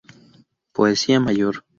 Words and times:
Poesía 0.71 1.19
mayor. 1.19 1.63